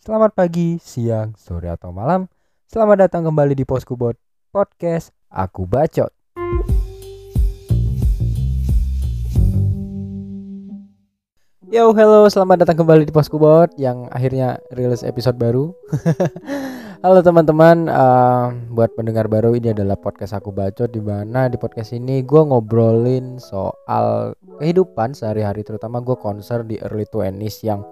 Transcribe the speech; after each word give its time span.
Selamat 0.00 0.32
pagi, 0.32 0.80
siang, 0.80 1.36
sore 1.36 1.68
atau 1.68 1.92
malam. 1.92 2.24
Selamat 2.64 3.04
datang 3.04 3.20
kembali 3.20 3.52
di 3.52 3.68
Poskubot 3.68 4.16
Podcast 4.48 5.12
Aku 5.28 5.68
Bacot. 5.68 6.08
Yo, 11.68 11.92
hello, 11.92 12.24
selamat 12.32 12.64
datang 12.64 12.80
kembali 12.80 13.04
di 13.04 13.12
Poskubot 13.12 13.76
yang 13.76 14.08
akhirnya 14.08 14.56
rilis 14.72 15.04
episode 15.04 15.36
baru. 15.36 15.76
halo 17.04 17.20
teman-teman, 17.20 17.92
uh, 17.92 18.56
buat 18.72 18.96
pendengar 18.96 19.28
baru 19.28 19.52
ini 19.52 19.76
adalah 19.76 20.00
podcast 20.00 20.32
Aku 20.32 20.48
Bacot 20.48 20.88
di 20.88 21.04
mana 21.04 21.52
di 21.52 21.60
podcast 21.60 21.92
ini 21.92 22.24
gue 22.24 22.40
ngobrolin 22.40 23.36
soal 23.36 24.32
kehidupan 24.64 25.12
sehari-hari 25.12 25.60
terutama 25.60 26.00
gue 26.00 26.16
konser 26.16 26.64
di 26.64 26.80
early 26.80 27.04
20s 27.04 27.68
yang 27.68 27.84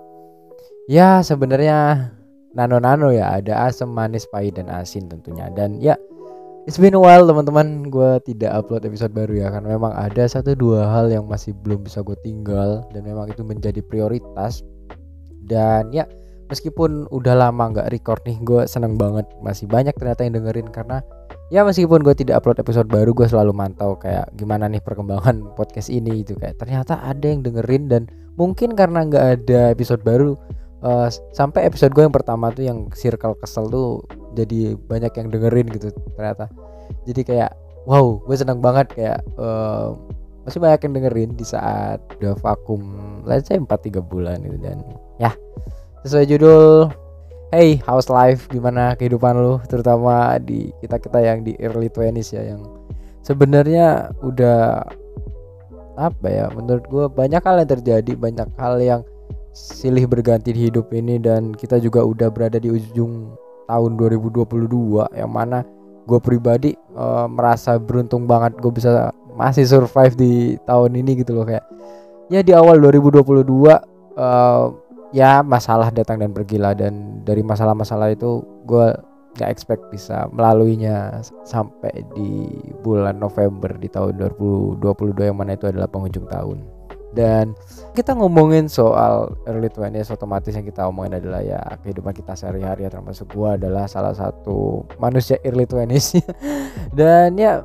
ya 0.89 1.21
sebenarnya 1.21 2.11
nano-nano 2.57 3.13
ya 3.13 3.37
ada 3.37 3.69
asam 3.69 3.93
manis 3.93 4.25
pahit 4.33 4.57
dan 4.57 4.73
asin 4.73 5.07
tentunya. 5.07 5.53
Dan 5.53 5.79
ya 5.79 5.95
it's 6.65 6.81
been 6.81 6.97
a 6.97 7.01
while 7.01 7.29
teman-teman 7.29 7.93
gue 7.93 8.19
tidak 8.25 8.57
upload 8.57 8.89
episode 8.89 9.13
baru 9.13 9.47
ya 9.47 9.49
karena 9.53 9.77
memang 9.77 9.93
ada 9.93 10.25
satu 10.25 10.57
dua 10.57 10.89
hal 10.89 11.13
yang 11.13 11.29
masih 11.29 11.53
belum 11.61 11.85
bisa 11.85 12.01
gue 12.01 12.17
tinggal 12.25 12.89
dan 12.97 13.05
memang 13.05 13.29
itu 13.29 13.45
menjadi 13.45 13.85
prioritas. 13.85 14.65
Dan 15.45 15.93
ya 15.93 16.09
meskipun 16.49 17.05
udah 17.13 17.37
lama 17.37 17.77
nggak 17.77 17.93
record 17.93 18.25
nih 18.25 18.41
gue 18.41 18.65
seneng 18.65 18.97
banget. 18.97 19.29
Masih 19.45 19.69
banyak 19.69 19.93
ternyata 19.93 20.25
yang 20.25 20.41
dengerin 20.41 20.73
karena 20.73 21.05
ya 21.53 21.65
meskipun 21.69 22.01
gue 22.01 22.17
tidak 22.17 22.41
upload 22.41 22.65
episode 22.65 22.89
baru 22.89 23.13
gue 23.13 23.29
selalu 23.29 23.53
mantau 23.53 23.97
kayak 24.01 24.33
gimana 24.41 24.69
nih 24.73 24.81
perkembangan 24.81 25.45
podcast 25.61 25.93
ini 25.93 26.25
itu 26.25 26.33
kayak 26.37 26.57
ternyata 26.57 26.97
ada 27.05 27.29
yang 27.29 27.45
dengerin 27.45 27.93
dan 27.93 28.03
mungkin 28.41 28.73
karena 28.73 29.05
nggak 29.05 29.25
ada 29.37 29.61
episode 29.73 30.01
baru 30.05 30.37
uh, 30.83 31.09
sampai 31.35 31.67
episode 31.67 31.95
gue 31.95 32.05
yang 32.07 32.15
pertama 32.15 32.51
tuh 32.55 32.67
yang 32.67 32.91
circle 32.95 33.35
kesel 33.39 33.67
tuh 33.71 34.03
jadi 34.35 34.79
banyak 34.79 35.13
yang 35.15 35.29
dengerin 35.33 35.67
gitu 35.75 35.91
ternyata. 36.15 36.47
Jadi 37.05 37.21
kayak 37.25 37.51
wow 37.89 38.21
gue 38.23 38.37
seneng 38.37 38.61
banget 38.61 38.93
kayak 38.93 39.21
uh, 39.41 39.97
masih 40.45 40.61
banyak 40.63 40.81
yang 40.89 40.95
dengerin 40.97 41.31
di 41.37 41.45
saat 41.45 42.01
udah 42.21 42.33
vakum 42.41 42.81
let's 43.29 43.49
say 43.49 43.61
4-3 43.61 44.01
bulan 44.01 44.41
gitu 44.41 44.59
dan 44.61 44.81
ya 45.21 45.33
sesuai 46.07 46.27
judul. 46.29 46.89
Hey 47.49 47.81
house 47.89 48.13
life? 48.13 48.45
Gimana 48.53 48.93
kehidupan 48.93 49.41
lu? 49.41 49.57
Terutama 49.73 50.37
di 50.37 50.69
kita 50.85 51.01
kita 51.01 51.17
yang 51.25 51.41
di 51.41 51.57
early 51.65 51.89
20s 51.89 52.37
ya 52.37 52.45
yang 52.45 52.61
sebenarnya 53.25 54.13
udah 54.21 54.85
apa 55.99 56.27
ya 56.31 56.47
menurut 56.55 56.85
gue 56.87 57.05
banyak 57.11 57.43
hal 57.43 57.59
yang 57.59 57.71
terjadi 57.75 58.13
banyak 58.15 58.49
hal 58.55 58.79
yang 58.79 59.01
silih 59.59 60.07
berganti 60.07 60.55
di 60.55 60.71
hidup 60.71 60.95
ini 60.95 61.19
dan 61.19 61.51
kita 61.51 61.83
juga 61.83 62.07
udah 62.07 62.31
berada 62.31 62.63
di 62.63 62.71
ujung 62.71 63.35
tahun 63.67 63.99
2022 63.99 64.47
yang 65.19 65.31
mana 65.31 65.67
gue 66.09 66.19
pribadi 66.23 66.73
uh, 66.97 67.29
merasa 67.29 67.77
beruntung 67.77 68.25
banget 68.25 68.57
gue 68.57 68.73
bisa 68.73 69.13
masih 69.37 69.69
survive 69.69 70.15
di 70.17 70.33
tahun 70.65 70.99
ini 70.99 71.23
gitu 71.23 71.37
loh 71.37 71.47
kayak. 71.47 71.63
Ya 72.33 72.41
di 72.45 72.53
awal 72.53 72.81
2022 72.81 73.25
uh, 73.25 73.75
eh, 74.19 74.65
ya 75.17 75.41
masalah 75.41 75.89
datang 75.89 76.21
dan 76.21 76.37
pergi 76.37 76.61
lah 76.61 76.77
dan 76.77 77.25
dari 77.25 77.41
masalah-masalah 77.41 78.13
itu 78.13 78.45
gue 78.69 78.93
gak 79.39 79.49
expect 79.49 79.81
bisa 79.89 80.29
melaluinya 80.35 81.23
sampai 81.47 82.05
di 82.13 82.51
bulan 82.83 83.17
November 83.17 83.71
di 83.79 83.89
tahun 83.89 84.19
2022 84.37 84.83
yang 85.31 85.39
mana 85.39 85.55
itu 85.55 85.71
adalah 85.71 85.89
penghujung 85.89 86.27
tahun 86.29 86.78
dan 87.17 87.57
kita 87.97 88.13
ngomongin 88.13 88.69
soal 88.69 89.33
early 89.49 89.73
20s 89.73 90.13
otomatis 90.13 90.53
yang 90.53 90.67
kita 90.67 90.87
omongin 90.87 91.19
adalah 91.19 91.41
ya 91.41 91.61
kehidupan 91.81 92.13
kita 92.13 92.37
sehari-hari 92.37 92.85
ya 92.87 92.91
termasuk 92.93 93.33
gua 93.33 93.57
adalah 93.57 93.89
salah 93.89 94.13
satu 94.13 94.85
manusia 95.01 95.41
early 95.43 95.65
20s 95.65 96.21
dan 96.99 97.35
ya 97.41 97.65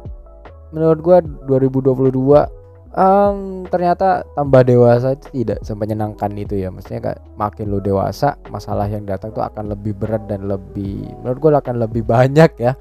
menurut 0.71 0.99
gua 1.03 1.17
2022 1.21 2.63
um, 2.93 3.65
ternyata 3.67 4.23
tambah 4.37 4.63
dewasa 4.63 5.17
itu 5.17 5.43
tidak 5.43 5.59
semenyenangkan 5.65 6.31
itu 6.37 6.61
ya. 6.61 6.69
Maksudnya 6.69 7.01
kayak 7.11 7.19
makin 7.35 7.65
lu 7.73 7.79
dewasa 7.81 8.37
masalah 8.49 8.87
yang 8.87 9.03
datang 9.03 9.33
tuh 9.33 9.43
akan 9.43 9.73
lebih 9.73 9.97
berat 9.97 10.23
dan 10.29 10.47
lebih 10.47 11.09
menurut 11.21 11.37
gue 11.41 11.51
akan 11.51 11.75
lebih 11.81 12.03
banyak 12.05 12.51
ya. 12.57 12.73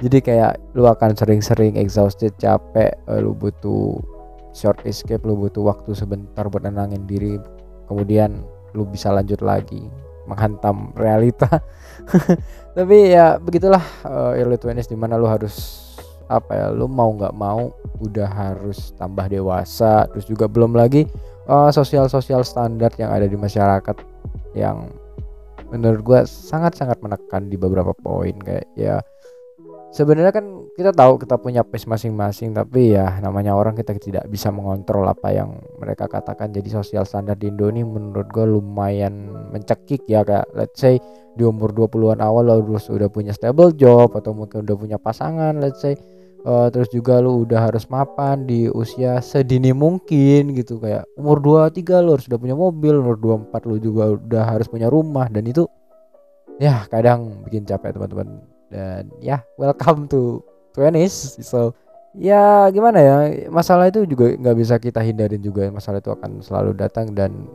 Jadi 0.00 0.18
kayak 0.22 0.52
lu 0.78 0.86
akan 0.86 1.14
sering-sering 1.18 1.76
exhausted 1.76 2.32
capek 2.38 2.94
eh, 2.94 3.20
lu 3.20 3.34
butuh 3.34 3.98
short 4.56 4.80
escape 4.88 5.20
lu 5.28 5.36
butuh 5.36 5.60
waktu 5.68 5.92
sebentar 5.92 6.48
buat 6.48 6.64
nenangin 6.64 7.04
diri 7.04 7.36
kemudian 7.92 8.40
lu 8.72 8.88
bisa 8.88 9.12
lanjut 9.12 9.44
lagi 9.44 9.84
menghantam 10.26 10.90
realita. 11.02 11.48
Tapi 12.76 13.14
ya 13.14 13.36
begitulah 13.40 13.80
uh, 14.04 14.32
early 14.36 14.58
20s 14.58 14.90
di 14.90 14.98
mana 14.98 15.16
lu 15.16 15.28
harus 15.28 15.84
apa 16.26 16.50
ya 16.58 16.66
lu 16.74 16.90
mau 16.90 17.14
nggak 17.14 17.38
mau 17.38 17.70
udah 18.02 18.26
harus 18.26 18.90
tambah 18.98 19.30
dewasa 19.30 20.10
terus 20.10 20.26
juga 20.26 20.50
belum 20.50 20.74
lagi 20.74 21.06
uh, 21.46 21.70
sosial 21.70 22.10
sosial 22.10 22.42
standar 22.42 22.90
yang 22.98 23.14
ada 23.14 23.30
di 23.30 23.38
masyarakat 23.38 23.94
yang 24.58 24.90
menurut 25.70 26.02
gue 26.02 26.20
sangat 26.26 26.74
sangat 26.74 26.98
menekan 27.02 27.46
di 27.46 27.54
beberapa 27.58 27.94
poin. 27.94 28.34
Kayak 28.42 28.66
ya 28.74 28.96
sebenarnya 29.96 30.28
kan 30.36 30.68
kita 30.76 30.92
tahu 30.92 31.16
kita 31.16 31.40
punya 31.40 31.64
pace 31.64 31.88
masing-masing 31.88 32.52
tapi 32.52 32.92
ya 32.92 33.16
namanya 33.24 33.56
orang 33.56 33.72
kita 33.72 33.96
tidak 33.96 34.28
bisa 34.28 34.52
mengontrol 34.52 35.08
apa 35.08 35.32
yang 35.32 35.56
mereka 35.80 36.04
katakan. 36.04 36.52
Jadi 36.52 36.68
sosial 36.68 37.08
standar 37.08 37.40
di 37.40 37.48
Indo 37.48 37.72
ini 37.72 37.80
menurut 37.80 38.28
gue 38.28 38.44
lumayan 38.44 39.32
mencekik 39.56 40.04
ya 40.04 40.20
kayak 40.20 40.52
let's 40.52 40.76
say 40.76 41.00
di 41.32 41.42
umur 41.48 41.72
20-an 41.72 42.20
awal 42.20 42.44
lo 42.44 42.60
harus 42.60 42.92
udah 42.92 43.08
punya 43.08 43.32
stable 43.32 43.72
job 43.72 44.12
atau 44.12 44.36
mungkin 44.36 44.68
udah 44.68 44.76
punya 44.76 44.96
pasangan 45.00 45.56
let's 45.56 45.80
say 45.80 45.96
uh, 46.44 46.68
terus 46.68 46.92
juga 46.92 47.24
lu 47.24 47.48
udah 47.48 47.72
harus 47.72 47.88
mapan 47.88 48.44
di 48.44 48.68
usia 48.68 49.24
sedini 49.24 49.72
mungkin 49.72 50.52
gitu. 50.52 50.76
Kayak 50.76 51.08
umur 51.16 51.40
23 51.40 52.04
lu 52.04 52.20
harus 52.20 52.28
udah 52.28 52.40
punya 52.40 52.56
mobil 52.56 53.00
umur 53.00 53.16
24 53.48 53.64
lu 53.64 53.76
juga 53.80 54.12
udah 54.12 54.44
harus 54.44 54.68
punya 54.68 54.92
rumah 54.92 55.32
dan 55.32 55.48
itu 55.48 55.64
ya 56.60 56.84
kadang 56.92 57.44
bikin 57.48 57.64
capek 57.64 57.96
teman-teman 57.96 58.55
dan 58.72 59.08
ya 59.22 59.42
welcome 59.58 60.10
to 60.10 60.42
20s 60.74 61.40
so 61.40 61.72
ya 62.16 62.72
gimana 62.72 62.98
ya 62.98 63.16
masalah 63.52 63.92
itu 63.92 64.08
juga 64.08 64.32
nggak 64.34 64.56
bisa 64.56 64.74
kita 64.80 65.04
hindarin 65.04 65.40
juga. 65.44 65.68
Masalah 65.68 66.00
itu 66.00 66.10
akan 66.10 66.40
selalu 66.40 66.72
datang 66.74 67.12
dan 67.12 67.46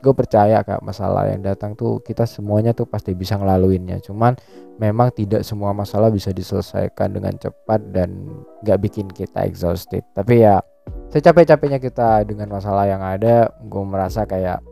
gue 0.00 0.12
percaya 0.12 0.60
kak 0.60 0.84
masalah 0.84 1.28
yang 1.28 1.40
datang 1.40 1.72
tuh 1.72 2.00
kita 2.04 2.28
semuanya 2.28 2.72
tuh 2.72 2.88
pasti 2.88 3.12
bisa 3.12 3.36
ngelaluinnya. 3.36 4.00
Cuman 4.00 4.36
memang 4.80 5.12
tidak 5.12 5.44
semua 5.44 5.72
masalah 5.76 6.08
bisa 6.08 6.32
diselesaikan 6.32 7.12
dengan 7.12 7.36
cepat 7.36 7.80
dan 7.92 8.24
nggak 8.64 8.78
bikin 8.80 9.06
kita 9.12 9.44
exhausted. 9.44 10.02
Tapi 10.16 10.44
ya 10.44 10.60
secapek-capeknya 11.12 11.78
kita 11.80 12.24
dengan 12.24 12.56
masalah 12.56 12.88
yang 12.88 13.04
ada 13.04 13.52
gue 13.68 13.84
merasa 13.84 14.24
kayak 14.24 14.64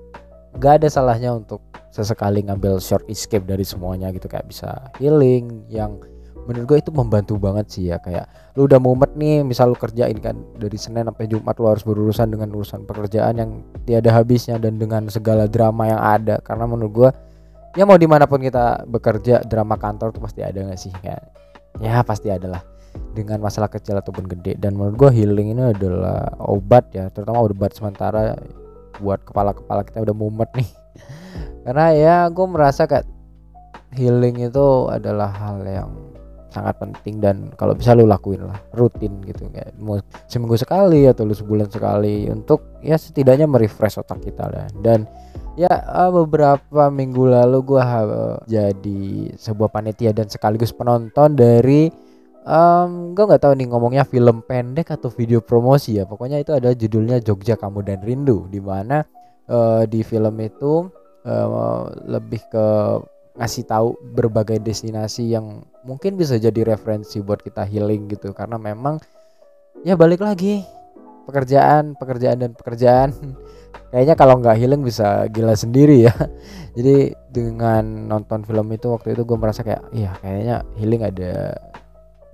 gak 0.58 0.82
ada 0.82 0.88
salahnya 0.90 1.34
untuk 1.34 1.62
sesekali 1.94 2.42
ngambil 2.42 2.82
short 2.82 3.06
escape 3.06 3.46
dari 3.46 3.62
semuanya 3.62 4.10
gitu. 4.10 4.26
Kayak 4.26 4.50
bisa 4.50 4.90
healing 4.98 5.66
yang 5.70 6.02
menurut 6.44 6.66
gue 6.68 6.78
itu 6.82 6.90
membantu 6.90 7.38
banget 7.38 7.66
sih 7.70 7.84
ya. 7.90 8.02
Kayak 8.02 8.26
lu 8.58 8.66
udah 8.66 8.78
mumet 8.82 9.14
nih 9.14 9.46
misal 9.46 9.70
lu 9.72 9.78
kerjain 9.78 10.18
kan 10.18 10.36
dari 10.58 10.74
Senin 10.74 11.06
sampai 11.06 11.30
Jumat 11.30 11.54
lu 11.58 11.66
harus 11.70 11.86
berurusan 11.86 12.34
dengan 12.34 12.50
urusan 12.54 12.84
pekerjaan 12.84 13.34
yang 13.38 13.50
tiada 13.86 14.10
habisnya 14.10 14.58
dan 14.58 14.76
dengan 14.78 15.06
segala 15.06 15.46
drama 15.46 15.86
yang 15.86 16.02
ada. 16.02 16.42
Karena 16.42 16.66
menurut 16.66 16.92
gue 16.92 17.10
ya 17.78 17.86
mau 17.86 17.98
di 17.98 18.06
mana 18.06 18.26
pun 18.26 18.42
kita 18.42 18.86
bekerja 18.86 19.46
drama 19.46 19.78
kantor 19.78 20.14
tuh 20.14 20.22
pasti 20.22 20.42
ada 20.42 20.66
gak 20.66 20.78
sih? 20.78 20.92
Kayak 20.98 21.22
ya 21.78 22.02
pasti 22.02 22.30
ada 22.30 22.58
lah. 22.58 22.62
Dengan 23.14 23.42
masalah 23.42 23.66
kecil 23.70 23.98
ataupun 23.98 24.26
gede. 24.30 24.54
Dan 24.58 24.78
menurut 24.78 24.94
gue 24.98 25.10
healing 25.22 25.54
ini 25.54 25.62
adalah 25.74 26.30
obat 26.42 26.90
ya 26.94 27.10
terutama 27.10 27.42
obat 27.42 27.74
sementara 27.74 28.38
buat 29.00 29.22
kepala-kepala 29.26 29.86
kita 29.86 30.04
udah 30.04 30.16
mumet 30.16 30.50
nih. 30.54 30.70
Karena 31.64 31.86
ya 31.96 32.16
gue 32.28 32.46
merasa 32.46 32.84
kayak 32.84 33.08
healing 33.94 34.42
itu 34.44 34.66
adalah 34.90 35.30
hal 35.30 35.62
yang 35.64 35.90
sangat 36.54 36.78
penting 36.78 37.18
dan 37.18 37.50
kalau 37.58 37.74
bisa 37.74 37.98
lu 37.98 38.06
lakuin 38.06 38.46
lah 38.46 38.58
rutin 38.76 39.18
gitu. 39.26 39.50
Kayak 39.50 39.74
mau 39.80 39.98
seminggu 40.30 40.54
sekali 40.54 41.08
atau 41.08 41.26
lu 41.26 41.34
sebulan 41.34 41.66
sekali 41.72 42.30
untuk 42.30 42.78
ya 42.84 42.94
setidaknya 42.94 43.50
merefresh 43.50 43.98
otak 43.98 44.22
kita 44.22 44.46
lah 44.46 44.68
dan 44.84 45.08
ya 45.54 45.70
eh, 45.70 46.10
beberapa 46.10 46.90
minggu 46.90 47.30
lalu 47.30 47.58
gue 47.62 47.82
jadi 48.46 49.02
sebuah 49.34 49.70
panitia 49.70 50.10
dan 50.14 50.26
sekaligus 50.30 50.74
penonton 50.74 51.34
dari 51.34 52.03
um, 52.44 53.16
gue 53.16 53.24
nggak 53.24 53.42
tahu 53.42 53.52
nih 53.56 53.68
ngomongnya 53.72 54.04
film 54.06 54.44
pendek 54.44 54.92
atau 54.92 55.08
video 55.08 55.40
promosi 55.40 55.98
ya. 55.98 56.04
Pokoknya 56.04 56.40
itu 56.40 56.52
ada 56.52 56.70
judulnya 56.76 57.18
Jogja 57.24 57.56
Kamu 57.58 57.82
dan 57.82 58.04
Rindu 58.04 58.46
di 58.52 58.60
mana 58.60 59.02
uh, 59.48 59.82
di 59.88 60.04
film 60.04 60.36
itu 60.40 60.88
uh, 61.24 61.82
lebih 62.04 62.40
ke 62.52 62.66
ngasih 63.34 63.66
tahu 63.66 63.98
berbagai 64.14 64.62
destinasi 64.62 65.34
yang 65.34 65.66
mungkin 65.82 66.14
bisa 66.14 66.38
jadi 66.38 66.62
referensi 66.62 67.18
buat 67.18 67.42
kita 67.42 67.66
healing 67.66 68.06
gitu. 68.12 68.30
Karena 68.30 68.60
memang 68.60 69.00
ya 69.82 69.98
balik 69.98 70.22
lagi 70.22 70.62
pekerjaan 71.26 71.96
pekerjaan 71.96 72.38
dan 72.38 72.52
pekerjaan. 72.54 73.10
Kayaknya 73.94 74.14
kalau 74.18 74.42
nggak 74.42 74.58
healing 74.58 74.82
bisa 74.82 75.26
gila 75.30 75.54
sendiri 75.54 76.06
ya. 76.06 76.14
Jadi 76.78 77.14
dengan 77.30 78.10
nonton 78.10 78.42
film 78.42 78.66
itu 78.74 78.90
waktu 78.90 79.14
itu 79.14 79.22
gue 79.22 79.38
merasa 79.38 79.62
kayak 79.62 79.82
iya 79.94 80.14
kayaknya 80.18 80.66
healing 80.78 81.02
ada 81.02 81.54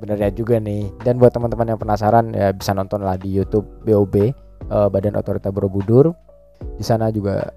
benernya 0.01 0.33
juga 0.33 0.57
nih. 0.57 0.89
Dan 1.05 1.21
buat 1.21 1.37
teman-teman 1.37 1.77
yang 1.77 1.81
penasaran 1.81 2.33
ya 2.33 2.57
bisa 2.57 2.73
nonton 2.73 3.05
lah 3.05 3.21
di 3.21 3.29
YouTube 3.29 3.69
BOB 3.85 4.15
uh, 4.17 4.27
eh, 4.27 4.89
Badan 4.89 5.21
Otorita 5.21 5.53
Borobudur. 5.53 6.17
Di 6.81 6.85
sana 6.85 7.13
juga 7.13 7.53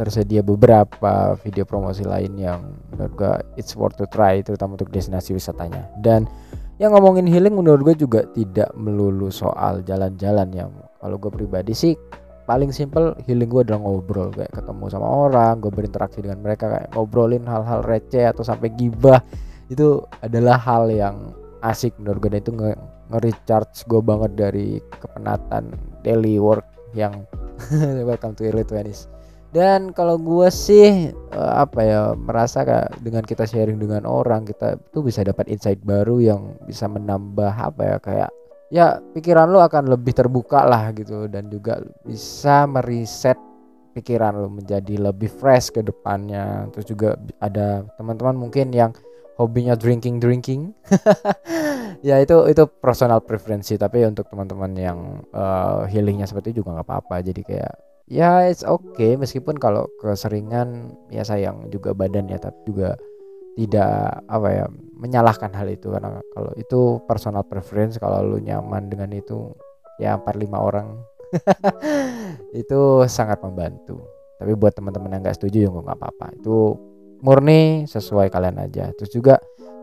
tersedia 0.00 0.40
beberapa 0.40 1.36
video 1.44 1.68
promosi 1.68 2.02
lain 2.02 2.34
yang 2.40 2.64
menurut 2.90 3.12
gue 3.12 3.32
it's 3.60 3.76
worth 3.76 3.94
to 4.00 4.08
try 4.08 4.40
terutama 4.40 4.80
untuk 4.80 4.88
destinasi 4.88 5.36
wisatanya. 5.36 5.92
Dan 6.00 6.24
yang 6.80 6.96
ngomongin 6.96 7.28
healing 7.28 7.54
menurut 7.54 7.92
gue 7.92 8.08
juga 8.08 8.24
tidak 8.32 8.72
melulu 8.74 9.28
soal 9.28 9.84
jalan-jalan 9.84 10.48
yang 10.50 10.72
kalau 10.98 11.20
gue 11.20 11.30
pribadi 11.30 11.76
sih 11.76 11.94
paling 12.42 12.74
simple 12.74 13.14
healing 13.28 13.46
gue 13.46 13.62
adalah 13.62 13.84
ngobrol. 13.84 14.32
Kayak 14.32 14.52
ketemu 14.56 14.84
sama 14.90 15.06
orang 15.06 15.60
gue 15.60 15.70
berinteraksi 15.70 16.24
dengan 16.24 16.40
mereka 16.42 16.72
kayak 16.72 16.88
ngobrolin 16.96 17.44
hal-hal 17.46 17.84
receh 17.84 18.24
atau 18.26 18.42
sampai 18.42 18.72
gibah 18.74 19.20
itu 19.70 20.02
adalah 20.20 20.58
hal 20.60 20.90
yang 20.92 21.32
asik 21.62 21.94
menurut 22.02 22.22
gue. 22.22 22.30
Dan 22.34 22.40
itu 22.42 22.52
nge-recharge 22.54 23.86
gue 23.86 24.02
banget 24.02 24.32
dari 24.38 24.68
kepenatan 25.00 25.74
daily 26.02 26.36
work 26.42 26.66
yang 26.92 27.24
welcome 28.08 28.36
to 28.36 28.44
early 28.44 28.66
20s 28.66 29.08
dan 29.52 29.92
kalau 29.92 30.16
gue 30.16 30.48
sih 30.48 31.12
uh, 31.36 31.54
apa 31.60 31.80
ya 31.84 32.02
merasa 32.16 32.64
kayak 32.64 33.04
dengan 33.04 33.20
kita 33.20 33.44
sharing 33.44 33.76
dengan 33.76 34.08
orang 34.08 34.48
kita 34.48 34.80
tuh 34.96 35.04
bisa 35.04 35.20
dapat 35.20 35.44
insight 35.44 35.76
baru 35.84 36.24
yang 36.24 36.56
bisa 36.64 36.88
menambah 36.88 37.52
apa 37.52 37.80
ya 37.84 37.96
kayak 38.00 38.30
ya 38.72 38.86
pikiran 39.12 39.52
lo 39.52 39.60
akan 39.60 39.92
lebih 39.92 40.16
terbuka 40.16 40.64
lah 40.64 40.88
gitu. 40.96 41.28
Dan 41.28 41.52
juga 41.52 41.84
bisa 42.08 42.64
meriset 42.64 43.36
pikiran 43.92 44.40
lo 44.40 44.48
menjadi 44.48 44.96
lebih 45.12 45.28
fresh 45.28 45.68
ke 45.76 45.84
depannya. 45.84 46.72
Terus 46.72 46.88
juga 46.88 47.20
ada 47.44 47.84
teman-teman 48.00 48.48
mungkin 48.48 48.72
yang 48.72 48.96
hobinya 49.36 49.74
drinking 49.78 50.20
drinking. 50.20 50.72
Ya 52.02 52.18
itu 52.18 52.34
itu 52.50 52.66
personal 52.66 53.22
preferensi 53.22 53.78
tapi 53.78 54.02
untuk 54.02 54.26
teman-teman 54.26 54.74
yang 54.74 55.22
uh, 55.30 55.86
healingnya 55.86 56.26
seperti 56.26 56.50
itu 56.50 56.66
juga 56.66 56.82
nggak 56.82 56.88
apa-apa. 56.90 57.22
Jadi 57.22 57.46
kayak 57.46 57.74
ya 58.10 58.50
it's 58.50 58.66
okay. 58.66 59.14
Meskipun 59.14 59.54
kalau 59.54 59.86
keseringan 60.02 60.98
ya 61.14 61.22
sayang 61.22 61.70
juga 61.70 61.94
badan 61.94 62.26
ya 62.26 62.42
tapi 62.42 62.58
juga 62.66 62.98
tidak 63.54 64.18
apa 64.26 64.48
ya 64.50 64.66
menyalahkan 64.98 65.54
hal 65.54 65.70
itu. 65.70 65.94
Karena 65.94 66.18
kalau 66.34 66.50
itu 66.58 66.98
personal 67.06 67.46
preference 67.46 68.02
kalau 68.02 68.34
lu 68.34 68.42
nyaman 68.42 68.90
dengan 68.90 69.14
itu 69.14 69.54
ya 70.02 70.18
empat 70.18 70.34
lima 70.42 70.58
orang 70.58 70.98
itu 72.66 73.06
sangat 73.06 73.38
membantu. 73.46 74.02
Tapi 74.42 74.58
buat 74.58 74.74
teman-teman 74.74 75.14
yang 75.14 75.22
nggak 75.22 75.38
setuju 75.38 75.56
ya 75.62 75.68
nggak 75.70 76.02
apa-apa. 76.02 76.34
Itu 76.34 76.74
murni 77.22 77.86
sesuai 77.86 78.28
kalian 78.28 78.58
aja. 78.60 78.90
Terus 78.98 79.10
juga 79.14 79.34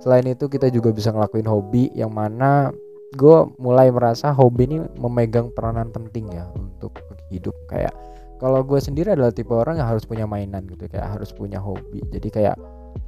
selain 0.04 0.28
itu 0.28 0.46
kita 0.52 0.68
juga 0.70 0.92
bisa 0.94 1.10
ngelakuin 1.16 1.48
hobi 1.48 1.90
yang 1.96 2.12
mana 2.12 2.70
gue 3.18 3.38
mulai 3.58 3.90
merasa 3.90 4.30
hobi 4.30 4.70
ini 4.70 4.78
memegang 5.02 5.50
peranan 5.56 5.90
penting 5.90 6.30
ya 6.30 6.46
untuk 6.54 6.94
hidup. 7.34 7.56
Kayak 7.72 7.96
kalau 8.38 8.62
gue 8.62 8.78
sendiri 8.78 9.18
adalah 9.18 9.34
tipe 9.34 9.52
orang 9.52 9.82
yang 9.82 9.90
harus 9.90 10.06
punya 10.06 10.30
mainan 10.30 10.68
gitu 10.70 10.86
kayak 10.86 11.18
harus 11.18 11.34
punya 11.34 11.58
hobi. 11.58 12.04
Jadi 12.14 12.30
kayak 12.30 12.56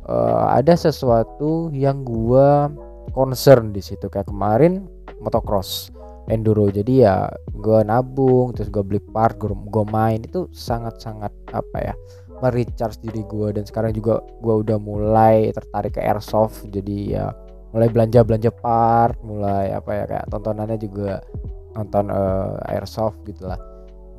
uh, 0.08 0.52
ada 0.54 0.74
sesuatu 0.74 1.70
yang 1.74 2.02
gua 2.06 2.72
concern 3.14 3.76
di 3.76 3.82
situ. 3.84 4.08
Kayak 4.08 4.30
kemarin 4.30 4.88
motocross 5.22 5.92
enduro. 6.30 6.70
Jadi 6.70 7.06
ya 7.06 7.30
gua 7.60 7.86
nabung 7.86 8.56
terus 8.56 8.70
gua 8.72 8.86
beli 8.86 9.02
part 9.12 9.38
gua, 9.38 9.86
main. 9.86 10.22
Itu 10.24 10.50
sangat 10.54 11.02
sangat 11.02 11.34
apa 11.52 11.78
ya 11.80 11.94
merecharge 12.42 13.00
diri 13.00 13.24
gua 13.30 13.54
dan 13.54 13.64
sekarang 13.64 13.94
juga 13.94 14.20
gua 14.42 14.60
udah 14.66 14.78
mulai 14.82 15.54
tertarik 15.54 15.96
ke 15.96 16.02
airsoft. 16.02 16.68
Jadi 16.74 17.16
ya 17.16 17.30
mulai 17.72 17.88
belanja 17.88 18.20
belanja 18.28 18.52
part 18.52 19.16
mulai 19.24 19.72
apa 19.72 19.92
ya 19.96 20.04
kayak 20.04 20.26
tontonannya 20.28 20.76
juga 20.76 21.24
nonton 21.72 22.12
uh, 22.12 22.60
airsoft 22.68 23.16
gitulah 23.24 23.56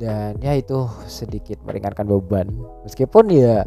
dan 0.00 0.34
ya 0.42 0.56
itu 0.56 0.88
sedikit 1.06 1.62
meringankan 1.62 2.08
beban. 2.08 2.48
Meskipun 2.82 3.30
ya 3.30 3.62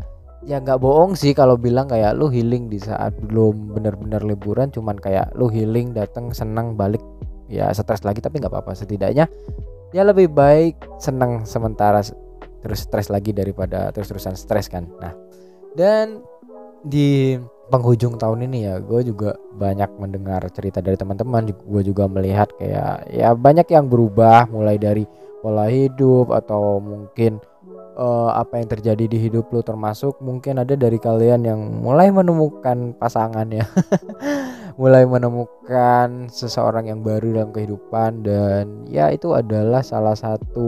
ya 0.46 0.60
nggak 0.60 0.84
bohong 0.84 1.16
sih 1.16 1.32
kalau 1.32 1.56
bilang 1.58 1.88
kayak 1.88 2.14
lu 2.18 2.28
healing 2.30 2.68
di 2.70 2.78
saat 2.78 3.16
belum 3.18 3.74
benar-benar 3.74 4.22
liburan 4.22 4.70
cuman 4.70 5.00
kayak 5.00 5.32
lu 5.34 5.50
healing 5.50 5.96
datang 5.96 6.30
senang 6.36 6.78
balik 6.78 7.02
ya 7.50 7.72
stres 7.74 8.04
lagi 8.04 8.20
tapi 8.20 8.44
nggak 8.44 8.52
apa-apa. 8.52 8.76
Setidaknya 8.76 9.30
ya 9.96 10.04
lebih 10.04 10.34
baik 10.34 10.76
senang 11.00 11.48
sementara 11.48 12.04
terus 12.66 12.82
stres 12.82 13.14
lagi 13.14 13.30
daripada 13.30 13.94
terus-terusan 13.94 14.34
stres 14.34 14.66
kan. 14.66 14.90
Nah 14.98 15.14
dan 15.78 16.26
di 16.82 17.38
penghujung 17.70 18.18
tahun 18.18 18.50
ini 18.50 18.58
ya 18.66 18.82
gue 18.82 19.06
juga 19.06 19.38
banyak 19.54 20.02
mendengar 20.02 20.42
cerita 20.50 20.82
dari 20.82 20.98
teman-teman. 20.98 21.54
Gue 21.54 21.86
juga 21.86 22.10
melihat 22.10 22.50
kayak 22.58 23.14
ya 23.14 23.38
banyak 23.38 23.70
yang 23.70 23.86
berubah 23.86 24.50
mulai 24.50 24.82
dari 24.82 25.06
pola 25.46 25.70
hidup 25.70 26.34
atau 26.34 26.82
mungkin 26.82 27.38
uh, 27.96 28.32
apa 28.36 28.60
yang 28.60 28.68
terjadi 28.70 29.06
di 29.08 29.18
hidup 29.18 29.50
lu 29.50 29.64
termasuk 29.64 30.20
mungkin 30.20 30.62
ada 30.62 30.76
dari 30.76 31.00
kalian 31.00 31.48
yang 31.48 31.60
mulai 31.82 32.12
menemukan 32.12 32.94
pasangannya. 33.00 33.66
Mulai 34.76 35.08
menemukan 35.08 36.28
seseorang 36.28 36.92
yang 36.92 37.00
baru 37.00 37.32
dalam 37.32 37.56
kehidupan 37.56 38.28
dan 38.28 38.84
ya 38.92 39.08
itu 39.08 39.32
adalah 39.32 39.80
salah 39.80 40.20
satu 40.20 40.68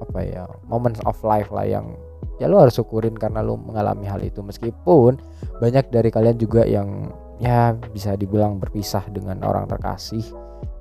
apa 0.00 0.24
ya 0.24 0.48
moments 0.64 1.04
of 1.04 1.20
life 1.20 1.52
lah 1.52 1.68
yang 1.68 2.00
ya 2.40 2.48
lu 2.48 2.56
harus 2.56 2.80
syukurin 2.80 3.12
karena 3.12 3.44
lu 3.44 3.60
mengalami 3.60 4.08
hal 4.08 4.24
itu. 4.24 4.40
Meskipun 4.40 5.20
banyak 5.60 5.84
dari 5.92 6.08
kalian 6.08 6.40
juga 6.40 6.64
yang 6.64 7.12
ya 7.36 7.76
bisa 7.92 8.16
dibilang 8.16 8.56
berpisah 8.56 9.04
dengan 9.12 9.44
orang 9.44 9.68
terkasih 9.68 10.24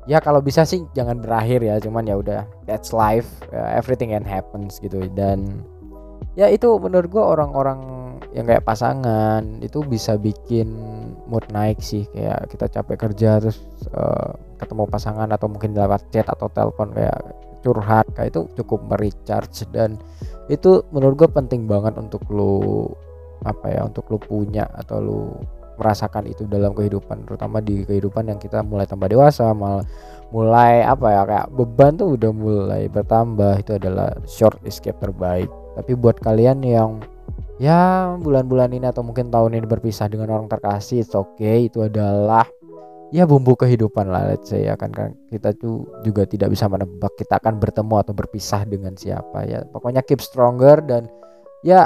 ya 0.06 0.22
kalau 0.22 0.42
bisa 0.42 0.66
sih 0.66 0.86
jangan 0.94 1.22
berakhir 1.22 1.66
ya 1.66 1.82
cuman 1.82 2.06
ya 2.06 2.16
udah 2.18 2.42
that's 2.70 2.94
life 2.94 3.28
uh, 3.50 3.74
everything 3.74 4.14
can 4.14 4.26
happens 4.26 4.78
gitu. 4.82 5.06
Dan 5.14 5.66
ya 6.38 6.50
itu 6.50 6.78
menurut 6.78 7.10
gua 7.10 7.38
orang-orang 7.38 7.80
yang 8.36 8.46
kayak 8.46 8.68
pasangan 8.68 9.64
itu 9.64 9.82
bisa 9.86 10.16
bikin 10.20 10.70
mood 11.26 11.46
naik 11.50 11.82
sih. 11.82 12.06
Kayak 12.14 12.52
kita 12.54 12.66
capek 12.70 12.98
kerja 13.10 13.42
terus 13.42 13.60
uh, 13.94 14.38
ketemu 14.62 14.86
pasangan 14.88 15.30
atau 15.34 15.48
mungkin 15.50 15.74
lewat 15.74 16.06
chat 16.14 16.28
atau 16.30 16.48
telepon 16.54 16.94
kayak 16.94 17.18
curhat 17.66 18.06
kayak 18.14 18.30
itu 18.36 18.46
cukup 18.62 18.86
merecharge. 18.86 19.66
Dan 19.74 19.98
itu 20.52 20.86
menurut 20.94 21.26
gue 21.26 21.30
penting 21.34 21.66
banget 21.66 21.98
untuk 21.98 22.22
lu 22.30 22.86
apa 23.46 23.74
ya 23.74 23.82
untuk 23.86 24.06
lu 24.10 24.18
punya 24.22 24.70
atau 24.74 24.98
lu 25.02 25.22
merasakan 25.76 26.28
itu 26.28 26.48
dalam 26.48 26.72
kehidupan 26.74 27.28
terutama 27.28 27.60
di 27.60 27.84
kehidupan 27.86 28.32
yang 28.32 28.40
kita 28.40 28.64
mulai 28.66 28.88
tambah 28.88 29.08
dewasa 29.08 29.52
mal 29.52 29.84
mulai 30.34 30.82
apa 30.82 31.08
ya 31.16 31.22
kayak 31.24 31.48
beban 31.54 31.96
tuh 31.96 32.20
udah 32.20 32.32
mulai 32.34 32.82
bertambah. 32.90 33.62
Itu 33.62 33.78
adalah 33.78 34.16
short 34.26 34.58
escape 34.66 34.98
terbaik. 35.00 35.50
Tapi 35.80 35.92
buat 35.94 36.18
kalian 36.20 36.60
yang 36.66 37.04
ya 37.56 38.12
bulan-bulan 38.20 38.76
ini 38.76 38.90
atau 38.90 39.00
mungkin 39.00 39.32
tahun 39.32 39.56
ini 39.56 39.68
berpisah 39.68 40.12
dengan 40.12 40.34
orang 40.36 40.52
terkasih 40.52 41.08
oke 41.14 41.40
okay. 41.40 41.72
Itu 41.72 41.86
adalah 41.86 42.44
ya 43.14 43.24
bumbu 43.24 43.56
kehidupan 43.56 44.10
lah 44.10 44.34
let's 44.34 44.50
say 44.50 44.66
ya 44.66 44.76
kan. 44.76 44.90
Kan 44.92 45.14
kita 45.30 45.54
tuh 45.56 45.86
juga 46.02 46.26
tidak 46.26 46.52
bisa 46.52 46.66
menebak 46.68 47.14
kita 47.16 47.38
akan 47.38 47.62
bertemu 47.62 47.96
atau 48.02 48.14
berpisah 48.16 48.66
dengan 48.66 48.98
siapa 48.98 49.46
ya. 49.46 49.64
Pokoknya 49.70 50.02
keep 50.02 50.20
stronger 50.20 50.82
dan 50.82 51.08
ya 51.62 51.86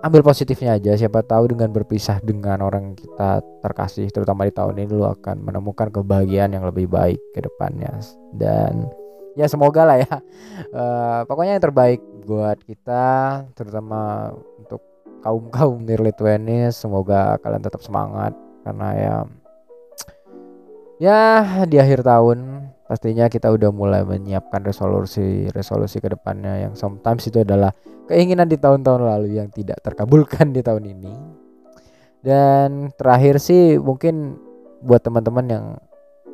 ambil 0.00 0.24
positifnya 0.24 0.76
aja 0.76 0.96
siapa 0.96 1.20
tahu 1.24 1.52
dengan 1.52 1.72
berpisah 1.72 2.20
dengan 2.24 2.64
orang 2.64 2.96
kita 2.96 3.44
terkasih 3.60 4.08
terutama 4.08 4.48
di 4.48 4.52
tahun 4.52 4.80
ini 4.80 4.92
lu 4.92 5.04
akan 5.04 5.44
menemukan 5.44 5.92
kebahagiaan 5.92 6.56
yang 6.56 6.64
lebih 6.64 6.88
baik 6.88 7.20
ke 7.36 7.40
depannya. 7.44 8.00
Dan 8.32 8.88
ya 9.36 9.48
semoga 9.48 9.84
lah 9.84 9.98
ya. 10.00 10.14
Uh, 10.72 11.20
pokoknya 11.28 11.56
yang 11.56 11.64
terbaik 11.64 12.00
buat 12.24 12.60
kita 12.64 13.04
terutama 13.56 14.32
untuk 14.56 14.80
kaum 15.20 15.52
kaum 15.52 15.84
early 15.84 16.12
20 16.16 16.72
semoga 16.72 17.36
kalian 17.40 17.64
tetap 17.64 17.80
semangat. 17.84 18.32
Karena 18.64 18.88
ya 18.96 19.16
ya 21.00 21.20
di 21.64 21.76
akhir 21.80 22.04
tahun 22.04 22.69
pastinya 22.90 23.30
kita 23.30 23.46
udah 23.54 23.70
mulai 23.70 24.02
menyiapkan 24.02 24.66
resolusi 24.66 25.46
resolusi 25.54 26.02
ke 26.02 26.10
depannya 26.10 26.66
yang 26.66 26.74
sometimes 26.74 27.22
itu 27.30 27.46
adalah 27.46 27.70
keinginan 28.10 28.50
di 28.50 28.58
tahun-tahun 28.58 29.06
lalu 29.06 29.38
yang 29.38 29.46
tidak 29.54 29.78
terkabulkan 29.86 30.50
di 30.50 30.58
tahun 30.58 30.98
ini. 30.98 31.14
Dan 32.18 32.90
terakhir 32.98 33.38
sih 33.38 33.78
mungkin 33.78 34.34
buat 34.82 35.06
teman-teman 35.06 35.46
yang 35.46 35.64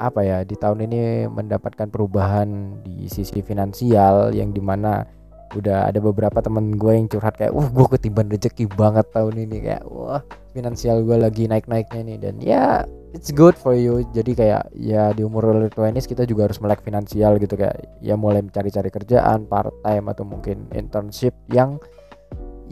apa 0.00 0.25
ya 0.25 0.38
di 0.48 0.56
tahun 0.56 0.88
ini 0.88 1.28
mendapatkan 1.28 1.92
perubahan 1.92 2.80
di 2.80 3.04
sisi 3.12 3.44
finansial 3.44 4.32
yang 4.32 4.56
di 4.56 4.64
mana 4.64 5.04
udah 5.52 5.92
ada 5.92 6.00
beberapa 6.00 6.40
temen 6.40 6.75
gue 6.75 6.92
yang 6.96 7.06
curhat 7.06 7.36
kayak 7.36 7.52
wah 7.52 7.68
gue 7.68 7.86
ketiban 7.96 8.32
rezeki 8.32 8.64
banget 8.72 9.06
tahun 9.12 9.44
ini 9.44 9.56
kayak 9.62 9.84
wah 9.88 10.25
finansial 10.56 11.04
gue 11.04 11.20
lagi 11.20 11.44
naik-naiknya 11.44 12.00
nih 12.00 12.18
dan 12.18 12.34
ya 12.40 12.64
it's 13.12 13.28
good 13.32 13.52
for 13.52 13.76
you. 13.76 14.00
Jadi 14.16 14.32
kayak 14.32 14.72
ya 14.72 15.12
di 15.12 15.20
umur 15.20 15.44
early 15.52 15.68
20 15.68 16.00
kita 16.08 16.25
juga 16.25 16.48
harus 16.48 16.56
melek 16.64 16.80
finansial 16.80 17.36
gitu 17.36 17.60
kayak 17.60 17.76
ya 18.00 18.16
mulai 18.16 18.40
mencari-cari 18.40 18.88
kerjaan 18.88 19.44
part 19.44 19.72
time 19.84 20.08
atau 20.08 20.25
mungkin 20.25 20.64
internship 20.72 21.36
yang 21.52 21.76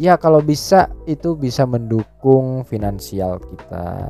ya 0.01 0.17
kalau 0.17 0.41
bisa 0.41 0.89
itu 1.05 1.37
bisa 1.37 1.69
mendukung 1.69 2.65
finansial 2.65 3.37
kita. 3.41 4.09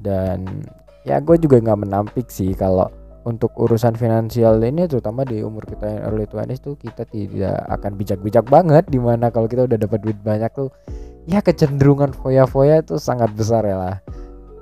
Dan 0.00 0.64
ya 1.04 1.20
gue 1.20 1.36
juga 1.36 1.60
nggak 1.60 1.80
menampik 1.84 2.32
sih 2.32 2.56
kalau 2.56 2.88
untuk 3.22 3.54
urusan 3.54 3.94
finansial 3.94 4.58
ini 4.66 4.90
terutama 4.90 5.22
di 5.22 5.46
umur 5.46 5.62
kita 5.62 5.86
yang 5.86 6.02
early 6.10 6.26
20s 6.26 6.58
tuh 6.58 6.74
kita 6.74 7.06
tidak 7.06 7.54
akan 7.70 7.94
bijak-bijak 7.94 8.42
banget 8.50 8.82
di 8.90 8.98
mana 8.98 9.30
kalau 9.30 9.46
kita 9.46 9.70
udah 9.70 9.78
dapat 9.78 10.02
duit 10.02 10.18
banyak 10.26 10.50
tuh 10.50 10.74
ya 11.26 11.38
kecenderungan 11.42 12.10
foya-foya 12.16 12.82
itu 12.82 12.98
sangat 12.98 13.30
besar 13.34 13.62
ya 13.66 13.76
lah. 13.78 13.96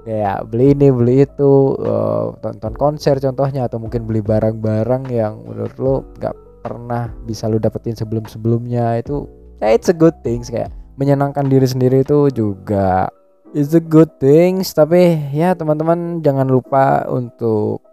Kayak 0.05 0.49
beli 0.49 0.73
ini 0.73 0.89
beli 0.89 1.17
itu 1.29 1.77
uh, 1.77 2.33
tonton 2.41 2.75
konser 2.75 3.21
contohnya 3.21 3.69
atau 3.69 3.77
mungkin 3.77 4.09
beli 4.09 4.25
barang-barang 4.25 5.13
yang 5.13 5.45
menurut 5.45 5.77
lo 5.77 5.95
nggak 6.17 6.37
pernah 6.65 7.13
bisa 7.29 7.49
lo 7.49 7.61
dapetin 7.61 7.97
sebelum-sebelumnya 7.97 9.01
itu 9.01 9.29
ya 9.61 9.73
it's 9.73 9.93
a 9.93 9.97
good 9.97 10.17
things. 10.25 10.49
Kayak 10.49 10.73
menyenangkan 10.97 11.49
diri 11.49 11.69
sendiri 11.69 12.01
itu 12.05 12.33
juga 12.33 13.13
it's 13.53 13.77
a 13.77 13.83
good 13.83 14.09
things. 14.19 14.73
Tapi 14.73 15.33
ya 15.37 15.53
teman-teman 15.53 16.25
jangan 16.25 16.49
lupa 16.49 17.05
untuk 17.13 17.85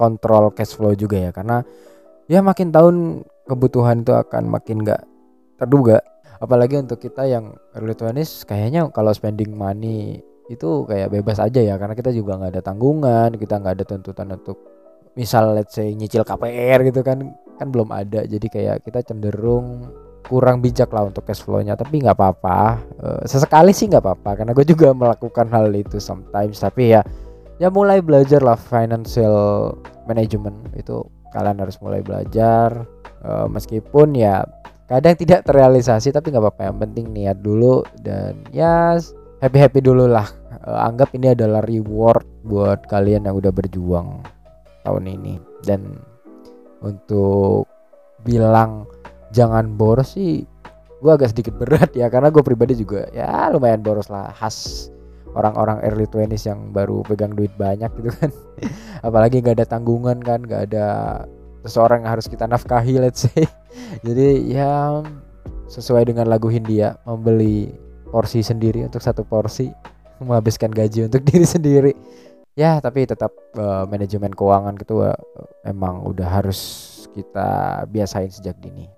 kontrol 0.00 0.48
cash 0.56 0.72
flow 0.72 0.96
juga 0.96 1.20
ya 1.20 1.30
karena 1.30 1.60
ya 2.24 2.40
makin 2.40 2.72
tahun 2.72 2.96
kebutuhan 3.44 4.00
itu 4.00 4.16
akan 4.16 4.48
makin 4.48 4.80
nggak 4.80 5.04
terduga 5.60 6.00
apalagi 6.40 6.80
untuk 6.80 6.98
kita 6.98 7.28
yang 7.28 7.54
early 7.76 7.92
20 7.92 8.48
kayaknya 8.48 8.88
kalau 8.90 9.12
spending 9.12 9.52
money 9.52 10.24
itu 10.50 10.82
kayak 10.88 11.14
bebas 11.14 11.38
aja 11.38 11.62
ya 11.62 11.78
karena 11.78 11.94
kita 11.94 12.10
juga 12.10 12.34
nggak 12.40 12.58
ada 12.58 12.62
tanggungan 12.64 13.30
kita 13.38 13.60
nggak 13.62 13.74
ada 13.78 13.84
tuntutan 13.86 14.34
untuk 14.34 14.58
misal 15.18 15.54
let's 15.54 15.74
say 15.74 15.94
nyicil 15.94 16.22
KPR 16.22 16.86
gitu 16.86 17.02
kan 17.02 17.34
kan 17.58 17.68
belum 17.68 17.92
ada. 17.92 18.24
Jadi 18.24 18.46
kayak 18.48 18.86
kita 18.86 19.04
cenderung 19.04 19.90
kurang 20.24 20.62
bijak 20.62 20.92
lah 20.94 21.10
untuk 21.10 21.26
cash 21.26 21.42
flow-nya 21.42 21.76
tapi 21.76 22.00
nggak 22.00 22.16
apa-apa. 22.16 22.80
Uh, 22.96 23.22
sesekali 23.28 23.74
sih 23.76 23.90
nggak 23.90 24.00
apa-apa 24.00 24.30
karena 24.42 24.52
gue 24.56 24.66
juga 24.66 24.94
melakukan 25.00 25.52
hal 25.52 25.68
itu 25.76 26.00
sometimes. 26.00 26.56
Tapi 26.62 26.96
ya 26.96 27.00
ya 27.60 27.68
mulai 27.68 28.00
belajar 28.00 28.40
lah 28.40 28.56
financial 28.56 29.76
management. 30.08 30.56
Itu 30.72 31.04
kalian 31.36 31.60
harus 31.60 31.76
mulai 31.84 32.00
belajar. 32.00 32.88
Uh, 33.20 33.44
meskipun 33.52 34.16
ya 34.16 34.40
kadang 34.90 35.14
tidak 35.14 35.46
terrealisasi 35.46 36.10
tapi 36.10 36.34
nggak 36.34 36.42
apa-apa. 36.42 36.62
Yang 36.66 36.78
penting 36.82 37.06
niat 37.14 37.38
dulu 37.38 37.86
dan 38.02 38.42
ya 38.50 38.98
happy 39.38 39.58
happy 39.62 39.78
dulu 39.78 40.10
lah. 40.10 40.26
Uh, 40.66 40.82
anggap 40.82 41.14
ini 41.14 41.30
adalah 41.30 41.62
reward 41.62 42.26
buat 42.42 42.90
kalian 42.90 43.30
yang 43.30 43.38
udah 43.38 43.54
berjuang 43.54 44.18
tahun 44.82 45.04
ini. 45.06 45.38
Dan 45.62 45.94
untuk 46.82 47.70
bilang 48.26 48.90
jangan 49.30 49.78
boros 49.78 50.18
sih 50.18 50.42
gue 51.00 51.12
agak 51.14 51.30
sedikit 51.30 51.54
berat 51.54 51.94
ya. 51.94 52.10
Karena 52.10 52.34
gue 52.34 52.42
pribadi 52.42 52.74
juga 52.74 53.06
ya 53.14 53.46
lumayan 53.54 53.86
boros 53.86 54.10
lah. 54.10 54.34
Khas 54.34 54.90
orang-orang 55.38 55.78
early 55.86 56.10
20s 56.10 56.50
yang 56.50 56.74
baru 56.74 57.06
pegang 57.06 57.38
duit 57.38 57.54
banyak 57.54 57.94
gitu 57.94 58.10
kan. 58.10 58.34
Apalagi 59.06 59.38
nggak 59.38 59.62
ada 59.62 59.66
tanggungan 59.70 60.18
kan 60.18 60.42
nggak 60.42 60.74
ada 60.74 60.86
seseorang 61.62 62.02
yang 62.02 62.18
harus 62.18 62.26
kita 62.26 62.50
nafkahi 62.50 62.98
let's 62.98 63.30
say 63.30 63.46
jadi 64.06 64.28
ya 64.46 64.70
sesuai 65.70 66.10
dengan 66.10 66.26
lagu 66.26 66.50
Hindia 66.50 66.98
membeli 67.06 67.70
porsi 68.10 68.42
sendiri 68.42 68.82
untuk 68.82 69.00
satu 69.00 69.22
porsi 69.22 69.70
menghabiskan 70.22 70.70
gaji 70.70 71.06
untuk 71.06 71.22
diri 71.28 71.46
sendiri. 71.46 71.92
Ya 72.58 72.82
tapi 72.82 73.06
tetap 73.06 73.30
uh, 73.56 73.86
manajemen 73.86 74.34
keuangan 74.34 74.74
gitu 74.76 75.06
uh, 75.06 75.14
emang 75.62 76.02
udah 76.04 76.28
harus 76.28 76.60
kita 77.14 77.82
biasain 77.88 78.28
sejak 78.28 78.58
dini. 78.58 78.90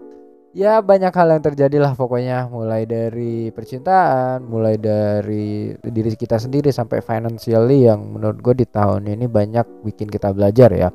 Ya 0.53 0.85
banyak 0.85 1.17
hal 1.17 1.33
yang 1.33 1.45
terjadi 1.45 1.81
lah 1.81 1.93
pokoknya. 1.97 2.49
Mulai 2.49 2.85
dari 2.89 3.53
percintaan 3.53 4.45
mulai 4.45 4.77
dari 4.81 5.73
diri 5.81 6.13
kita 6.17 6.41
sendiri 6.41 6.73
sampai 6.73 7.01
financially 7.05 7.89
yang 7.89 8.17
menurut 8.17 8.41
gue 8.41 8.65
di 8.65 8.67
tahun 8.69 9.09
ini 9.09 9.29
banyak 9.29 9.85
bikin 9.85 10.13
kita 10.13 10.33
belajar 10.33 10.73
ya 10.73 10.89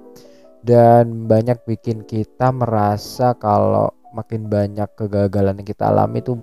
dan 0.67 1.31
banyak 1.31 1.63
bikin 1.63 2.03
kita 2.03 2.51
merasa 2.51 3.31
kalau 3.39 3.87
makin 4.11 4.51
banyak 4.51 4.91
kegagalan 4.99 5.63
yang 5.63 5.67
kita 5.67 5.87
alami 5.87 6.19
itu 6.19 6.35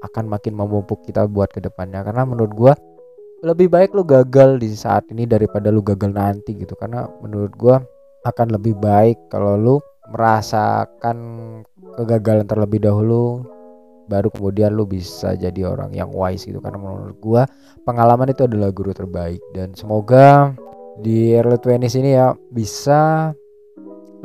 akan 0.00 0.32
makin 0.32 0.56
memupuk 0.56 1.04
kita 1.04 1.28
buat 1.28 1.52
ke 1.52 1.60
depannya 1.60 2.00
karena 2.00 2.24
menurut 2.24 2.52
gue 2.56 2.72
lebih 3.44 3.68
baik 3.68 3.92
lu 3.92 4.00
gagal 4.06 4.56
di 4.56 4.72
saat 4.72 5.04
ini 5.12 5.28
daripada 5.28 5.68
lu 5.68 5.84
gagal 5.84 6.08
nanti 6.10 6.56
gitu. 6.56 6.72
Karena 6.78 7.04
menurut 7.20 7.52
gua 7.54 7.76
akan 8.24 8.56
lebih 8.56 8.74
baik 8.80 9.28
kalau 9.28 9.54
lu 9.54 9.76
merasakan 10.10 11.16
kegagalan 11.98 12.46
terlebih 12.46 12.82
dahulu 12.82 13.42
baru 14.06 14.30
kemudian 14.30 14.70
lu 14.74 14.86
bisa 14.86 15.34
jadi 15.34 15.66
orang 15.66 15.92
yang 15.92 16.10
wise 16.10 16.48
gitu. 16.48 16.58
Karena 16.64 16.80
menurut 16.80 17.18
gua 17.20 17.42
pengalaman 17.84 18.32
itu 18.32 18.48
adalah 18.48 18.72
guru 18.72 18.96
terbaik. 18.96 19.42
Dan 19.52 19.76
semoga 19.76 20.56
di 21.04 21.36
early 21.36 21.60
20 21.60 22.00
ini 22.00 22.10
ya 22.16 22.32
bisa 22.50 23.30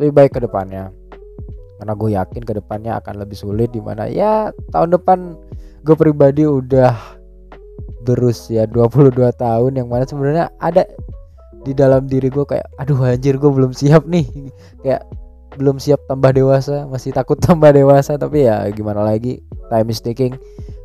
lebih 0.01 0.17
baik 0.17 0.31
ke 0.33 0.41
depannya. 0.41 0.89
Karena 1.77 1.93
gue 1.93 2.09
yakin 2.17 2.41
ke 2.41 2.53
depannya 2.57 2.97
akan 2.97 3.21
lebih 3.21 3.37
sulit 3.37 3.69
di 3.69 3.81
mana 3.81 4.09
ya 4.09 4.49
tahun 4.73 4.97
depan 4.97 5.37
gue 5.85 5.95
pribadi 5.97 6.45
udah 6.45 6.93
berusia 8.01 8.65
22 8.65 9.13
tahun 9.37 9.71
yang 9.77 9.87
mana 9.89 10.05
sebenarnya 10.05 10.49
ada 10.57 10.85
di 11.61 11.77
dalam 11.77 12.09
diri 12.09 12.33
gue 12.33 12.41
kayak 12.41 12.65
aduh 12.81 12.97
anjir 13.05 13.37
gue 13.37 13.49
belum 13.53 13.73
siap 13.77 14.09
nih. 14.09 14.25
Kayak 14.81 15.05
belum 15.61 15.83
siap 15.83 15.99
tambah 16.07 16.31
dewasa 16.33 16.89
masih 16.89 17.13
takut 17.13 17.37
tambah 17.45 17.69
dewasa 17.69 18.17
tapi 18.17 18.49
ya 18.49 18.65
gimana 18.73 19.05
lagi 19.05 19.45
time 19.69 19.89
is 19.93 20.01
ticking. 20.01 20.33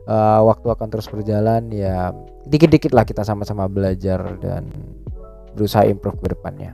Uh, 0.06 0.38
waktu 0.46 0.70
akan 0.70 0.87
terus 0.87 1.11
berjalan 1.11 1.66
ya 1.75 2.14
dikit-dikit 2.46 2.94
lah 2.94 3.02
kita 3.02 3.26
sama-sama 3.26 3.66
belajar 3.66 4.23
dan 4.38 4.70
berusaha 5.58 5.82
improve 5.88 6.20
ke 6.23 6.28
depannya. 6.30 6.70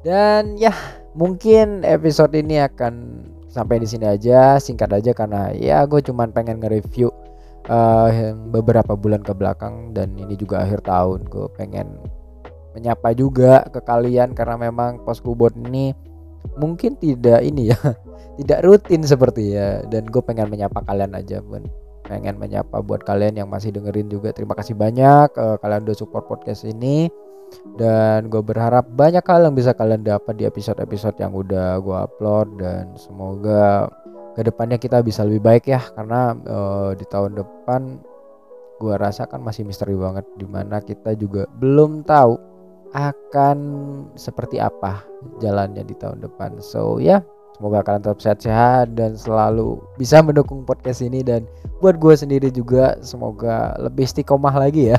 Dan 0.00 0.56
ya 0.56 0.72
mungkin 1.14 1.86
episode 1.86 2.34
ini 2.34 2.60
akan 2.62 3.24
sampai 3.46 3.78
di 3.78 3.86
sini 3.86 4.10
aja 4.10 4.58
singkat 4.58 4.90
aja 4.90 5.14
karena 5.14 5.54
ya 5.54 5.86
gue 5.86 6.02
cuman 6.02 6.34
pengen 6.34 6.58
nge-review 6.58 7.14
uh, 7.70 8.10
beberapa 8.50 8.98
bulan 8.98 9.22
ke 9.22 9.30
belakang 9.30 9.94
dan 9.94 10.12
ini 10.18 10.34
juga 10.34 10.66
akhir 10.66 10.84
tahun. 10.84 11.30
Gue 11.30 11.46
pengen 11.54 12.02
menyapa 12.74 13.14
juga 13.14 13.62
ke 13.70 13.78
kalian 13.86 14.34
karena 14.34 14.58
memang 14.58 15.06
poskubot 15.06 15.54
ini 15.54 15.94
mungkin 16.58 16.98
tidak 16.98 17.40
ini 17.46 17.70
ya 17.70 17.78
tidak 18.42 18.66
rutin 18.66 19.06
seperti 19.06 19.54
ya. 19.54 19.86
Dan 19.86 20.10
gue 20.10 20.22
pengen 20.26 20.50
menyapa 20.50 20.82
kalian 20.82 21.14
aja 21.14 21.38
pun 21.40 21.64
pengen 22.04 22.36
menyapa 22.36 22.84
buat 22.84 23.06
kalian 23.06 23.38
yang 23.38 23.48
masih 23.48 23.72
dengerin 23.72 24.10
juga. 24.10 24.34
Terima 24.34 24.52
kasih 24.58 24.76
banyak 24.76 25.30
uh, 25.38 25.56
kalian 25.62 25.86
udah 25.86 25.96
support 25.96 26.26
podcast 26.26 26.66
ini 26.66 27.08
dan 27.74 28.30
gue 28.30 28.42
berharap 28.42 28.86
banyak 28.94 29.22
hal 29.26 29.50
yang 29.50 29.56
bisa 29.56 29.74
kalian 29.74 30.06
dapat 30.06 30.38
di 30.38 30.44
episode-episode 30.46 31.18
yang 31.18 31.34
udah 31.34 31.82
gue 31.82 31.96
upload. 31.96 32.48
Dan 32.58 32.94
semoga 32.94 33.90
ke 34.34 34.42
depannya 34.46 34.78
kita 34.78 35.02
bisa 35.02 35.26
lebih 35.26 35.42
baik 35.42 35.64
ya. 35.70 35.82
Karena 35.94 36.34
uh, 36.34 36.90
di 36.94 37.06
tahun 37.06 37.38
depan 37.38 37.98
gua 38.82 38.98
rasa 38.98 39.30
kan 39.30 39.42
masih 39.42 39.66
misteri 39.66 39.94
banget. 39.94 40.26
Di 40.38 40.46
mana 40.46 40.82
kita 40.82 41.14
juga 41.18 41.46
belum 41.58 42.02
tahu 42.06 42.34
akan 42.94 43.58
seperti 44.14 44.62
apa 44.62 45.02
jalannya 45.42 45.82
di 45.82 45.94
tahun 45.98 46.22
depan. 46.22 46.62
So 46.62 47.02
ya. 47.02 47.18
yeah, 47.18 47.20
semoga 47.54 47.86
kalian 47.86 48.02
tetap 48.02 48.20
sehat-sehat 48.20 48.98
dan 48.98 49.14
selalu 49.14 49.78
bisa 49.96 50.18
mendukung 50.20 50.66
podcast 50.66 51.00
ini. 51.02 51.22
Dan 51.22 51.46
buat 51.78 51.98
gue 51.98 52.14
sendiri 52.14 52.50
juga 52.50 52.98
semoga 53.00 53.74
lebih 53.78 54.06
istiqomah 54.06 54.54
lagi 54.54 54.94
ya. 54.94 54.98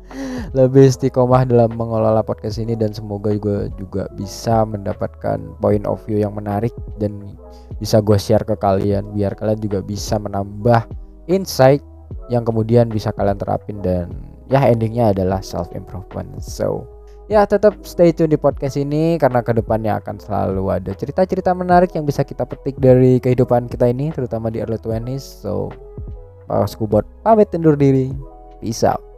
Lebih 0.58 0.90
istiqomah 0.90 1.46
dalam 1.46 1.70
mengelola 1.78 2.26
podcast 2.26 2.58
ini 2.58 2.74
dan 2.74 2.90
semoga 2.90 3.30
juga 3.30 3.70
juga 3.78 4.02
bisa 4.18 4.66
mendapatkan 4.66 5.38
point 5.62 5.86
of 5.86 6.02
view 6.04 6.18
yang 6.18 6.34
menarik 6.34 6.74
dan 6.98 7.38
bisa 7.78 8.02
gue 8.02 8.18
share 8.18 8.42
ke 8.42 8.58
kalian 8.58 9.14
biar 9.14 9.38
kalian 9.38 9.62
juga 9.62 9.78
bisa 9.78 10.18
menambah 10.18 10.90
insight 11.30 11.80
yang 12.28 12.42
kemudian 12.42 12.90
bisa 12.90 13.14
kalian 13.14 13.38
terapin. 13.38 13.78
Dan 13.78 14.10
ya 14.50 14.66
endingnya 14.66 15.14
adalah 15.14 15.38
self 15.38 15.70
improvement 15.78 16.42
so 16.42 16.82
ya 17.30 17.46
tetap 17.46 17.78
stay 17.86 18.10
tune 18.10 18.34
di 18.34 18.34
podcast 18.34 18.74
ini 18.74 19.14
karena 19.14 19.38
ke 19.38 19.54
depannya 19.54 20.02
akan 20.02 20.18
selalu 20.18 20.66
ada 20.74 20.90
cerita-cerita 20.98 21.54
menarik 21.54 21.94
yang 21.94 22.02
bisa 22.02 22.26
kita 22.26 22.42
petik 22.42 22.74
dari 22.82 23.22
kehidupan 23.22 23.70
kita 23.70 23.86
ini 23.86 24.10
terutama 24.10 24.50
di 24.50 24.58
early 24.58 24.82
20s 24.82 25.46
so 25.46 25.70
Pak 26.50 26.66
Skubot 26.66 27.06
pamit 27.22 27.54
undur 27.54 27.78
diri. 27.78 28.10
Peace 28.58 28.82
out 28.82 29.09